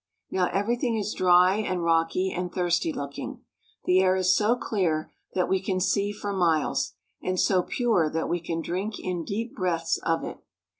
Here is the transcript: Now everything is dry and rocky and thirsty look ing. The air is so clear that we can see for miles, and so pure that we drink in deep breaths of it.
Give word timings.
Now 0.31 0.47
everything 0.47 0.97
is 0.97 1.13
dry 1.13 1.57
and 1.57 1.83
rocky 1.83 2.33
and 2.33 2.51
thirsty 2.51 2.91
look 2.91 3.19
ing. 3.19 3.41
The 3.85 3.99
air 4.01 4.15
is 4.15 4.35
so 4.35 4.55
clear 4.55 5.11
that 5.35 5.47
we 5.47 5.61
can 5.61 5.79
see 5.79 6.11
for 6.11 6.33
miles, 6.33 6.93
and 7.21 7.39
so 7.39 7.61
pure 7.61 8.09
that 8.09 8.27
we 8.27 8.41
drink 8.63 8.99
in 8.99 9.23
deep 9.23 9.53
breaths 9.55 9.99
of 10.01 10.23
it. 10.23 10.39